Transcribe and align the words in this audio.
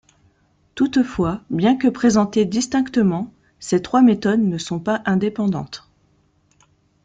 Toutefois, 0.73 1.43
bien 1.51 1.77
que 1.77 1.87
présentées 1.87 2.45
distinctement, 2.45 3.31
ces 3.59 3.83
trois 3.83 4.01
méthodes 4.01 4.41
ne 4.41 4.57
sont 4.57 4.79
pas 4.79 5.03
indépendantes. 5.05 5.91